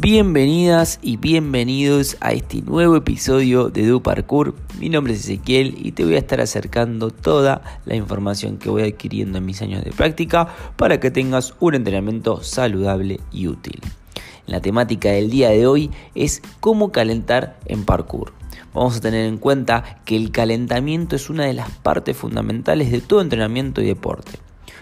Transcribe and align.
Bienvenidas 0.00 0.98
y 1.00 1.16
bienvenidos 1.16 2.18
a 2.20 2.32
este 2.32 2.60
nuevo 2.60 2.96
episodio 2.96 3.70
de 3.70 3.86
Du 3.86 4.02
Parkour. 4.02 4.54
Mi 4.78 4.90
nombre 4.90 5.14
es 5.14 5.20
Ezequiel 5.20 5.74
y 5.78 5.92
te 5.92 6.04
voy 6.04 6.16
a 6.16 6.18
estar 6.18 6.42
acercando 6.42 7.10
toda 7.10 7.80
la 7.86 7.96
información 7.96 8.58
que 8.58 8.68
voy 8.68 8.82
adquiriendo 8.82 9.38
en 9.38 9.46
mis 9.46 9.62
años 9.62 9.82
de 9.82 9.92
práctica 9.92 10.54
para 10.76 11.00
que 11.00 11.10
tengas 11.10 11.54
un 11.58 11.74
entrenamiento 11.74 12.42
saludable 12.42 13.18
y 13.32 13.46
útil. 13.46 13.80
La 14.46 14.60
temática 14.60 15.10
del 15.10 15.30
día 15.30 15.50
de 15.50 15.66
hoy 15.66 15.90
es 16.14 16.42
cómo 16.60 16.92
calentar 16.92 17.56
en 17.66 17.84
parkour. 17.84 18.32
Vamos 18.74 18.96
a 18.96 19.00
tener 19.00 19.26
en 19.26 19.38
cuenta 19.38 20.00
que 20.04 20.16
el 20.16 20.32
calentamiento 20.32 21.16
es 21.16 21.30
una 21.30 21.44
de 21.44 21.54
las 21.54 21.70
partes 21.70 22.16
fundamentales 22.16 22.90
de 22.90 23.00
todo 23.00 23.20
entrenamiento 23.20 23.80
y 23.80 23.86
deporte. 23.86 24.32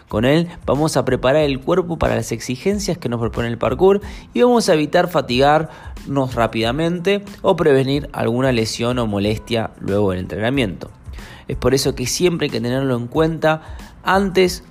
Con 0.09 0.25
él 0.25 0.49
vamos 0.67 0.97
a 0.97 1.05
preparar 1.05 1.43
el 1.43 1.61
cuerpo 1.61 1.99
para 1.99 2.17
las 2.17 2.33
exigencias 2.33 2.99
que 2.99 3.09
nos 3.09 3.21
propone 3.21 3.49
el 3.49 3.57
parkour 3.57 4.01
y 4.35 4.43
vamos 4.43 4.69
a 4.69 4.75
evitar 4.75 5.09
fatigarnos 5.09 6.35
rápidamente 6.35 7.25
o 7.41 7.57
prevenir 7.57 8.11
alguna 8.13 8.53
lesión 8.53 8.99
o 8.99 9.07
molestia 9.07 9.71
luego 9.81 10.11
del 10.11 10.21
entrenamiento. 10.21 10.91
Es 11.49 11.57
por 11.57 11.73
eso 11.73 11.95
que 11.95 12.07
siempre 12.07 12.47
hay 12.47 12.51
que 12.51 12.61
tenerlo 12.61 12.97
en 12.97 13.07
cuenta 13.07 13.63
antes 14.03 14.65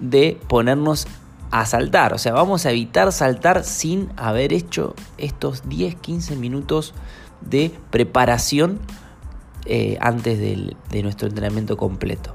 de 0.00 0.38
ponernos 0.48 1.06
a 1.50 1.66
saltar. 1.66 2.12
O 2.14 2.18
sea, 2.18 2.32
vamos 2.32 2.66
a 2.66 2.70
evitar 2.70 3.12
saltar 3.12 3.64
sin 3.64 4.10
haber 4.16 4.52
hecho 4.52 4.94
estos 5.16 5.64
10-15 5.64 6.36
minutos 6.36 6.94
de 7.40 7.72
preparación 7.90 8.78
eh, 9.66 9.96
antes 10.00 10.38
de 10.38 11.02
nuestro 11.02 11.28
entrenamiento 11.28 11.76
completo. 11.76 12.34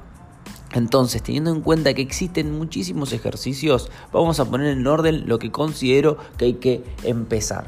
Entonces, 0.74 1.22
teniendo 1.22 1.52
en 1.52 1.60
cuenta 1.60 1.94
que 1.94 2.02
existen 2.02 2.58
muchísimos 2.58 3.12
ejercicios, 3.12 3.90
vamos 4.12 4.40
a 4.40 4.44
poner 4.44 4.76
en 4.76 4.84
orden 4.86 5.28
lo 5.28 5.38
que 5.38 5.52
considero 5.52 6.18
que 6.36 6.46
hay 6.46 6.54
que 6.54 6.84
empezar. 7.04 7.66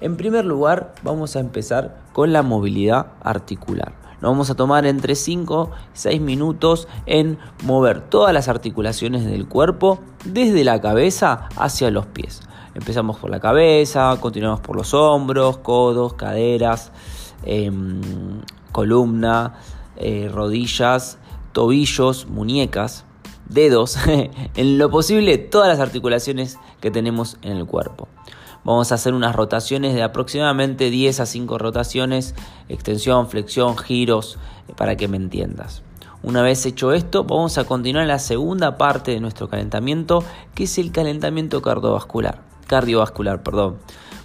En 0.00 0.16
primer 0.16 0.44
lugar, 0.44 0.94
vamos 1.02 1.34
a 1.34 1.40
empezar 1.40 2.00
con 2.12 2.32
la 2.32 2.42
movilidad 2.42 3.08
articular. 3.22 4.01
Nos 4.22 4.30
vamos 4.30 4.50
a 4.50 4.54
tomar 4.54 4.86
entre 4.86 5.16
5 5.16 5.70
y 5.72 5.98
6 5.98 6.20
minutos 6.20 6.86
en 7.06 7.38
mover 7.64 8.08
todas 8.08 8.32
las 8.32 8.46
articulaciones 8.46 9.26
del 9.26 9.48
cuerpo 9.48 9.98
desde 10.24 10.62
la 10.62 10.80
cabeza 10.80 11.48
hacia 11.56 11.90
los 11.90 12.06
pies. 12.06 12.40
Empezamos 12.76 13.18
por 13.18 13.30
la 13.30 13.40
cabeza, 13.40 14.16
continuamos 14.20 14.60
por 14.60 14.76
los 14.76 14.94
hombros, 14.94 15.58
codos, 15.58 16.14
caderas, 16.14 16.92
em, 17.42 18.00
columna, 18.70 19.54
eh, 19.96 20.30
rodillas, 20.32 21.18
tobillos, 21.50 22.28
muñecas, 22.28 23.04
dedos, 23.48 23.98
en 24.54 24.78
lo 24.78 24.88
posible 24.88 25.36
todas 25.36 25.66
las 25.66 25.80
articulaciones 25.80 26.58
que 26.80 26.92
tenemos 26.92 27.38
en 27.42 27.56
el 27.56 27.66
cuerpo. 27.66 28.06
Vamos 28.64 28.92
a 28.92 28.94
hacer 28.94 29.12
unas 29.14 29.34
rotaciones 29.34 29.94
de 29.94 30.04
aproximadamente 30.04 30.88
10 30.88 31.20
a 31.20 31.26
5 31.26 31.58
rotaciones, 31.58 32.34
extensión, 32.68 33.28
flexión, 33.28 33.76
giros, 33.76 34.38
eh, 34.68 34.72
para 34.76 34.96
que 34.96 35.08
me 35.08 35.16
entiendas. 35.16 35.82
Una 36.22 36.42
vez 36.42 36.64
hecho 36.64 36.92
esto, 36.92 37.24
vamos 37.24 37.58
a 37.58 37.64
continuar 37.64 38.06
la 38.06 38.20
segunda 38.20 38.78
parte 38.78 39.10
de 39.10 39.18
nuestro 39.18 39.48
calentamiento, 39.48 40.22
que 40.54 40.64
es 40.64 40.78
el 40.78 40.92
calentamiento 40.92 41.60
cardiovascular. 41.60 42.40
Cardiovascular, 42.68 43.42
perdón. 43.42 43.78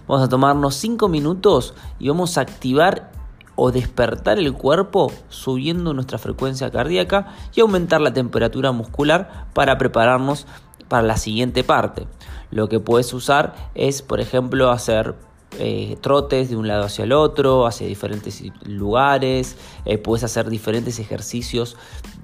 Vamos 0.08 0.24
a 0.24 0.30
tomarnos 0.30 0.76
5 0.76 1.08
minutos 1.08 1.74
y 1.98 2.10
vamos 2.10 2.38
a 2.38 2.42
activar 2.42 3.12
o 3.56 3.72
despertar 3.72 4.38
el 4.38 4.54
cuerpo 4.54 5.12
subiendo 5.30 5.96
nuestra 5.96 6.20
frecuencia 6.20 6.70
cardíaca 6.70 7.34
y 7.56 7.62
aumentar 7.62 8.02
la 8.02 8.14
temperatura 8.14 8.72
muscular 8.72 9.47
para 9.53 9.80
prepararnos 9.80 10.46
para 10.88 11.02
la 11.02 11.18
siguiente 11.18 11.64
parte. 11.64 12.06
Lo 12.52 12.69
que 12.69 12.80
puedes 12.80 13.13
usar 13.13 13.56
es, 13.75 14.02
por 14.02 14.19
ejemplo, 14.19 14.72
hacer 14.72 15.16
eh, 15.59 15.97
trotes 16.02 16.50
de 16.50 16.56
un 16.56 16.68
lado 16.68 16.84
hacia 16.84 17.03
el 17.03 17.13
otro, 17.13 17.66
hacia 17.66 17.88
diferentes 17.88 18.44
lugares, 18.66 19.58
eh, 19.85 19.97
puedes 19.97 20.24
hacer 20.24 20.50
diferentes 20.50 21.00
ejercicios 21.00 21.78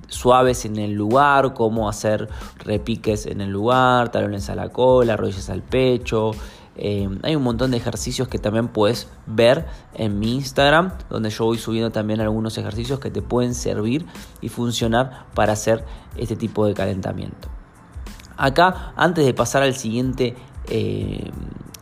suaves 0.07 0.65
en 0.65 0.77
el 0.77 0.93
lugar, 0.93 1.53
como 1.53 1.89
hacer 1.89 2.29
repiques 2.59 3.25
en 3.25 3.41
el 3.41 3.49
lugar, 3.49 4.11
talones 4.11 4.49
a 4.49 4.55
la 4.55 4.69
cola, 4.69 5.17
rodillas 5.17 5.49
al 5.49 5.63
pecho, 5.63 6.31
eh, 6.75 7.07
hay 7.21 7.35
un 7.35 7.43
montón 7.43 7.71
de 7.71 7.77
ejercicios 7.77 8.27
que 8.27 8.39
también 8.39 8.67
puedes 8.67 9.07
ver 9.27 9.65
en 9.93 10.19
mi 10.19 10.35
Instagram, 10.35 10.93
donde 11.09 11.29
yo 11.29 11.45
voy 11.45 11.57
subiendo 11.57 11.91
también 11.91 12.19
algunos 12.19 12.57
ejercicios 12.57 12.99
que 12.99 13.11
te 13.11 13.21
pueden 13.21 13.53
servir 13.53 14.05
y 14.41 14.49
funcionar 14.49 15.25
para 15.35 15.53
hacer 15.53 15.85
este 16.17 16.35
tipo 16.35 16.65
de 16.65 16.73
calentamiento. 16.73 17.49
Acá, 18.43 18.91
antes 18.97 19.25
de 19.25 19.33
pasar 19.33 19.63
al 19.63 19.73
siguiente, 19.73 20.35
eh, 20.67 21.31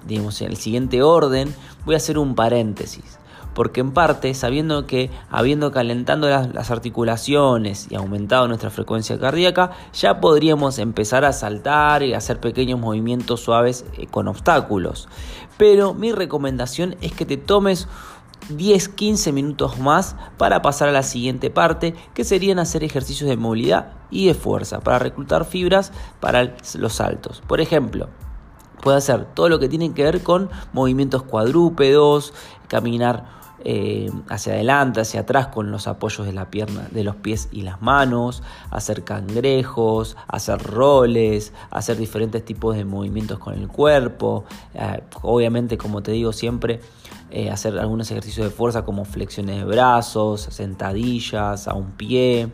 digamos, 0.05 0.39
el 0.41 0.57
siguiente 0.57 1.01
orden, 1.01 1.55
voy 1.85 1.95
a 1.95 1.97
hacer 1.97 2.19
un 2.19 2.35
paréntesis 2.35 3.17
porque 3.55 3.81
en 3.81 3.91
parte, 3.91 4.33
sabiendo 4.35 4.85
que 4.85 5.09
habiendo 5.31 5.71
calentando 5.71 6.29
las, 6.29 6.69
articulaciones 6.69 7.87
y 7.89 7.95
aumentado 7.95 8.47
nuestra 8.47 8.69
frecuencia 8.69 9.19
cardíaca, 9.19 9.71
ya 9.91 10.21
podríamos 10.21 10.77
empezar 10.77 11.25
a 11.25 11.33
saltar 11.33 12.03
y 12.03 12.13
hacer 12.13 12.39
pequeños 12.39 12.79
movimientos 12.79 13.41
suaves 13.41 13.83
eh, 13.97 14.05
con 14.05 14.27
obstáculos. 14.27 15.09
Pero 15.57 15.95
mi 15.95 16.11
recomendación 16.11 16.95
es 17.01 17.11
que 17.11 17.25
te 17.25 17.37
tomes 17.37 17.87
10-15 18.49 19.31
minutos 19.33 19.79
más 19.79 20.15
para 20.37 20.61
pasar 20.61 20.89
a 20.89 20.91
la 20.93 21.03
siguiente 21.03 21.49
parte, 21.49 21.93
que 22.13 22.23
serían 22.23 22.59
hacer 22.59 22.83
ejercicios 22.83 23.29
de 23.29 23.37
movilidad 23.37 23.93
y 24.09 24.27
de 24.27 24.33
fuerza 24.33 24.79
para 24.79 24.99
reclutar 24.99 25.45
fibras 25.45 25.91
para 26.19 26.55
los 26.75 26.93
saltos. 26.93 27.41
Por 27.47 27.61
ejemplo, 27.61 28.09
puede 28.81 28.97
hacer 28.97 29.25
todo 29.33 29.49
lo 29.49 29.59
que 29.59 29.69
tiene 29.69 29.93
que 29.93 30.03
ver 30.03 30.23
con 30.23 30.49
movimientos 30.73 31.23
cuadrúpedos, 31.23 32.33
caminar 32.67 33.40
eh, 33.63 34.09
hacia 34.29 34.53
adelante, 34.53 35.01
hacia 35.01 35.21
atrás 35.21 35.47
con 35.47 35.71
los 35.71 35.87
apoyos 35.87 36.25
de 36.25 36.33
la 36.33 36.49
pierna, 36.49 36.87
de 36.91 37.03
los 37.03 37.15
pies 37.15 37.49
y 37.51 37.61
las 37.61 37.81
manos, 37.81 38.43
hacer 38.69 39.03
cangrejos, 39.03 40.17
hacer 40.27 40.61
roles, 40.61 41.53
hacer 41.69 41.97
diferentes 41.97 42.43
tipos 42.43 42.75
de 42.75 42.85
movimientos 42.85 43.39
con 43.39 43.53
el 43.53 43.67
cuerpo, 43.67 44.45
eh, 44.73 45.01
obviamente 45.21 45.77
como 45.77 46.01
te 46.01 46.11
digo 46.11 46.33
siempre, 46.33 46.81
eh, 47.29 47.49
hacer 47.49 47.77
algunos 47.79 48.09
ejercicios 48.11 48.47
de 48.47 48.51
fuerza 48.51 48.83
como 48.83 49.05
flexiones 49.05 49.57
de 49.57 49.65
brazos, 49.65 50.41
sentadillas 50.41 51.67
a 51.67 51.73
un 51.73 51.91
pie. 51.91 52.51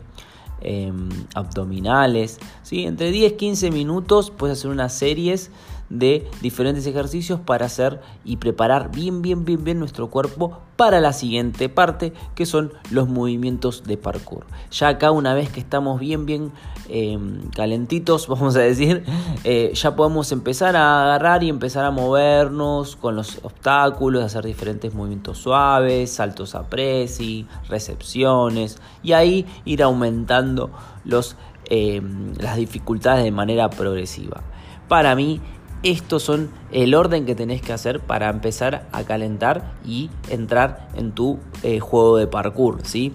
Em, 0.60 1.08
abdominales, 1.36 2.40
¿sí? 2.64 2.84
entre 2.84 3.12
10-15 3.12 3.70
minutos 3.70 4.32
puedes 4.32 4.58
hacer 4.58 4.72
unas 4.72 4.92
series 4.92 5.52
de 5.90 6.28
diferentes 6.42 6.86
ejercicios 6.86 7.40
para 7.40 7.66
hacer 7.66 8.00
y 8.24 8.36
preparar 8.36 8.90
bien, 8.90 9.22
bien, 9.22 9.44
bien, 9.44 9.64
bien 9.64 9.78
nuestro 9.78 10.10
cuerpo 10.10 10.58
para 10.76 11.00
la 11.00 11.12
siguiente 11.12 11.68
parte, 11.68 12.12
que 12.34 12.46
son 12.46 12.72
los 12.90 13.08
movimientos 13.08 13.82
de 13.84 13.96
parkour. 13.96 14.46
Ya 14.70 14.88
acá 14.88 15.10
una 15.10 15.34
vez 15.34 15.50
que 15.50 15.60
estamos 15.60 15.98
bien, 15.98 16.24
bien 16.24 16.52
em, 16.88 17.48
calentitos, 17.50 18.28
vamos 18.28 18.54
a 18.56 18.60
decir, 18.60 19.04
eh, 19.44 19.72
ya 19.74 19.96
podemos 19.96 20.30
empezar 20.30 20.76
a 20.76 21.02
agarrar 21.02 21.42
y 21.42 21.48
empezar 21.48 21.84
a 21.84 21.90
movernos 21.90 22.96
con 22.96 23.16
los 23.16 23.40
obstáculos, 23.42 24.22
hacer 24.22 24.44
diferentes 24.44 24.94
movimientos 24.94 25.38
suaves, 25.38 26.12
saltos 26.12 26.54
a 26.54 26.68
presi, 26.68 27.46
recepciones, 27.68 28.78
y 29.02 29.12
ahí 29.12 29.46
ir 29.64 29.82
aumentando 29.82 30.70
los, 31.04 31.36
em, 31.70 32.34
las 32.38 32.56
dificultades 32.56 33.24
de 33.24 33.32
manera 33.32 33.68
progresiva. 33.70 34.42
Para 34.86 35.14
mí 35.14 35.40
estos 35.82 36.22
son 36.22 36.50
el 36.72 36.94
orden 36.94 37.24
que 37.26 37.34
tenés 37.34 37.62
que 37.62 37.72
hacer 37.72 38.00
para 38.00 38.28
empezar 38.28 38.88
a 38.92 39.04
calentar 39.04 39.74
y 39.84 40.10
entrar 40.28 40.88
en 40.94 41.12
tu 41.12 41.38
eh, 41.62 41.80
juego 41.80 42.16
de 42.16 42.26
parkour, 42.26 42.80
¿sí? 42.84 43.12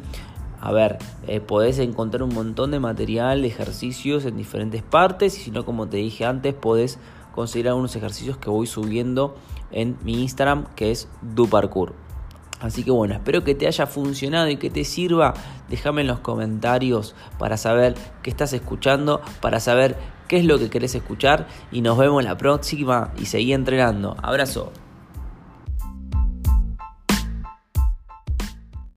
A 0.61 0.71
ver, 0.71 0.97
eh, 1.27 1.41
podés 1.41 1.79
encontrar 1.79 2.23
un 2.23 2.33
montón 2.33 2.71
de 2.71 2.79
material, 2.79 3.41
de 3.41 3.49
ejercicios 3.49 4.25
en 4.25 4.37
diferentes 4.37 4.81
partes 4.81 5.37
y 5.37 5.41
si 5.41 5.51
no, 5.51 5.65
como 5.65 5.87
te 5.87 5.97
dije 5.97 6.25
antes, 6.25 6.53
podés 6.53 6.99
conseguir 7.35 7.67
algunos 7.67 7.95
ejercicios 7.95 8.37
que 8.37 8.49
voy 8.49 8.65
subiendo 8.65 9.35
en 9.71 9.97
mi 10.03 10.21
Instagram 10.21 10.65
que 10.75 10.91
es 10.91 11.09
DuParkour. 11.21 11.93
Así 12.61 12.85
que 12.85 12.91
bueno, 12.91 13.13
espero 13.13 13.43
que 13.43 13.55
te 13.55 13.67
haya 13.67 13.85
funcionado 13.87 14.47
y 14.47 14.55
que 14.55 14.69
te 14.69 14.85
sirva. 14.85 15.33
Déjame 15.67 15.99
en 15.99 16.07
los 16.07 16.19
comentarios 16.19 17.13
para 17.37 17.57
saber 17.57 17.95
qué 18.21 18.29
estás 18.29 18.53
escuchando, 18.53 19.21
para 19.41 19.59
saber 19.59 19.97
qué 20.27 20.37
es 20.37 20.45
lo 20.45 20.59
que 20.59 20.69
querés 20.69 20.95
escuchar 20.95 21.47
y 21.71 21.81
nos 21.81 21.97
vemos 21.97 22.23
la 22.23 22.37
próxima 22.37 23.11
y 23.19 23.25
seguí 23.25 23.53
entrenando. 23.53 24.15
Abrazo. 24.21 24.71